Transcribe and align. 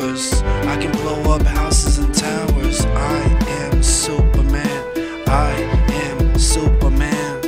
I 0.00 0.76
can 0.80 0.92
blow 0.92 1.34
up 1.34 1.42
houses 1.42 1.98
and 1.98 2.14
towers. 2.14 2.84
I 2.84 3.20
am 3.64 3.82
Superman. 3.82 4.92
I 5.26 5.50
am 5.90 6.38
Superman. 6.38 7.44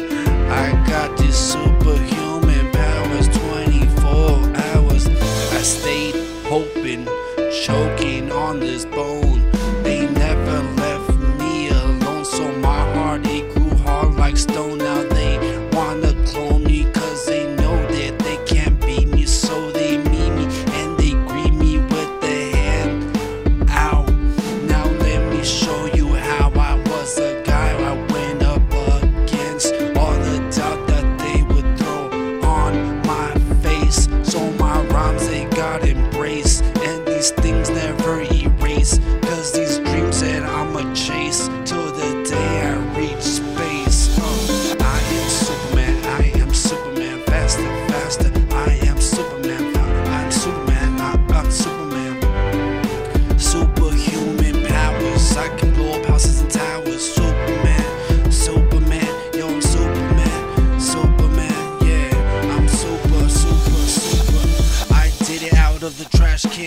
I 0.51 0.73
got 0.85 1.17
these 1.17 1.37
superhuman 1.37 2.73
powers 2.73 3.29
24 3.29 4.11
hours. 4.57 5.07
I 5.07 5.63
stayed 5.63 6.17
hoping, 6.47 7.07
choking 7.65 8.33
on 8.33 8.59
this 8.59 8.85
bone. 8.85 9.20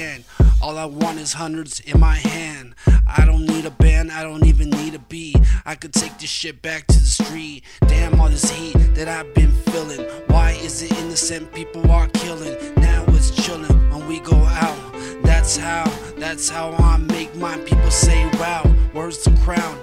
Can. 0.03 0.23
All 0.61 0.77
I 0.77 0.85
want 0.85 1.19
is 1.19 1.33
hundreds 1.33 1.79
in 1.79 1.99
my 1.99 2.15
hand. 2.15 2.75
I 3.07 3.25
don't 3.25 3.45
need 3.45 3.65
a 3.65 3.71
band, 3.71 4.11
I 4.11 4.23
don't 4.23 4.45
even 4.45 4.69
need 4.69 4.95
a 4.95 4.99
beat. 4.99 5.37
I 5.65 5.75
could 5.75 5.93
take 5.93 6.17
this 6.17 6.29
shit 6.29 6.61
back 6.61 6.87
to 6.87 6.99
the 6.99 7.05
street. 7.05 7.63
Damn, 7.87 8.19
all 8.19 8.29
this 8.29 8.49
heat 8.49 8.77
that 8.95 9.07
I've 9.07 9.33
been 9.33 9.51
feeling. 9.71 10.01
Why 10.27 10.51
is 10.51 10.81
it 10.81 10.91
innocent 10.99 11.53
people 11.53 11.89
are 11.91 12.07
killing? 12.09 12.55
Now 12.77 13.05
it's 13.09 13.31
chilling 13.31 13.77
when 13.91 14.07
we 14.07 14.19
go 14.19 14.35
out. 14.35 14.79
That's 15.23 15.57
how, 15.57 15.85
that's 16.17 16.49
how 16.49 16.71
I 16.71 16.97
make 16.97 17.35
my 17.35 17.57
people 17.59 17.91
say 17.91 18.25
wow. 18.39 18.63
Words 18.93 19.19
to 19.23 19.31
crown. 19.45 19.77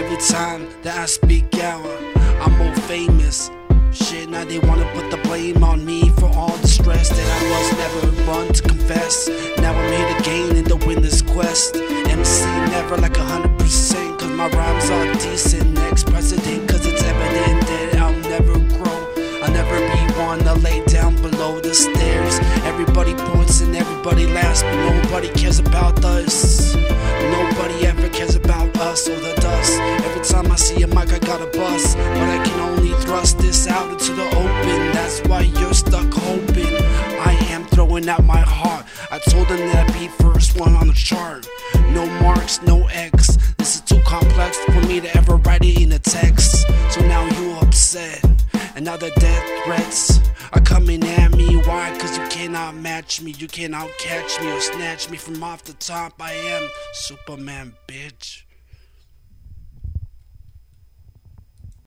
Every 0.00 0.20
time 0.28 0.68
that 0.82 0.98
I 0.98 1.06
speak 1.06 1.58
out, 1.58 1.84
I'm 2.42 2.56
more 2.58 2.76
famous. 2.92 3.50
Shit, 3.92 4.30
now 4.30 4.44
they 4.44 4.58
wanna 4.58 4.90
put 4.94 5.10
the 5.10 5.20
blame 5.28 5.62
on 5.62 5.84
me 5.84 6.08
for 6.18 6.30
all 6.34 6.56
the 6.56 6.68
stress 6.68 7.10
that 7.10 7.28
I 7.38 7.42
was 7.52 7.66
never 7.82 8.12
one 8.32 8.52
to 8.52 8.71
Now 8.92 9.72
I'm 9.72 9.92
here 9.92 10.16
to 10.16 10.22
gain 10.22 10.56
and 10.56 10.68
to 10.68 10.76
win 10.76 11.00
this 11.00 11.22
quest. 11.22 11.76
MC 11.76 12.44
never 12.76 12.98
like 12.98 13.16
a 13.16 13.24
hundred 13.24 13.58
percent, 13.58 14.18
cause 14.18 14.30
my 14.30 14.48
rhymes 14.48 14.90
are 14.90 15.12
decent. 15.14 15.72
Next 15.72 16.06
president, 16.06 16.68
cause 16.68 16.84
it's 16.84 17.02
evident 17.02 17.66
that 17.68 17.96
I'll 17.96 18.18
never 18.28 18.58
grow. 18.76 18.98
I'll 19.42 19.50
never 19.50 19.78
be 19.80 20.02
one 20.20 20.40
to 20.40 20.54
lay 20.54 20.84
down 20.84 21.16
below 21.16 21.58
the 21.58 21.74
stairs. 21.74 22.38
Everybody 22.64 23.14
points 23.14 23.62
and 23.62 23.74
everybody 23.74 24.26
laughs, 24.26 24.62
but 24.62 24.76
nobody 24.76 25.28
cares 25.30 25.58
about 25.58 26.04
us. 26.04 26.74
Nobody 26.74 27.86
ever 27.86 28.08
cares 28.10 28.34
about 28.34 28.76
us 28.76 29.08
or 29.08 29.18
the 29.20 29.34
dust. 29.40 29.72
Every 30.04 30.22
time 30.22 30.52
I 30.52 30.56
see 30.56 30.82
a 30.82 30.86
mic, 30.86 31.12
I 31.14 31.18
got 31.18 31.40
a 31.40 31.46
bust. 31.56 31.96
But 31.96 32.28
I 32.28 32.44
can 32.44 32.60
only 32.60 32.92
thrust 33.04 33.38
this 33.38 33.66
out 33.68 33.90
into 33.90 34.12
the 34.12 34.26
open. 34.26 34.92
That's 34.92 35.20
why 35.28 35.42
you're 35.42 35.72
stuck 35.72 36.12
hoping. 36.12 36.76
I 37.30 37.32
am 37.48 37.64
throwing 37.66 38.06
out 38.08 38.24
my 38.24 38.40
heart. 38.40 38.71
I 39.10 39.18
told 39.18 39.48
them 39.48 39.58
that 39.58 39.88
I'd 39.88 39.98
be 39.98 40.08
first 40.08 40.58
one 40.58 40.74
on 40.74 40.88
the 40.88 40.94
chart. 40.94 41.46
No 41.90 42.06
marks, 42.20 42.62
no 42.62 42.86
X. 42.88 43.36
This 43.58 43.76
is 43.76 43.80
too 43.80 44.00
complex 44.02 44.56
for 44.58 44.80
me 44.82 45.00
to 45.00 45.16
ever 45.16 45.36
write 45.36 45.64
it 45.64 45.80
in 45.80 45.92
a 45.92 45.98
text. 45.98 46.66
So 46.90 47.00
now 47.06 47.24
you 47.38 47.52
upset. 47.52 48.22
And 48.74 48.84
now 48.84 48.96
the 48.96 49.10
death 49.10 49.64
threats 49.64 50.20
are 50.52 50.60
coming 50.60 51.02
at 51.04 51.32
me. 51.32 51.56
Why? 51.56 51.96
Cause 51.98 52.16
you 52.16 52.26
cannot 52.28 52.74
match 52.76 53.20
me. 53.20 53.32
You 53.32 53.48
cannot 53.48 53.88
catch 53.98 54.40
me 54.40 54.50
or 54.50 54.60
snatch 54.60 55.10
me 55.10 55.16
from 55.16 55.42
off 55.42 55.64
the 55.64 55.74
top. 55.74 56.14
I 56.20 56.32
am 56.32 56.68
Superman, 56.92 57.74
bitch. 57.86 58.42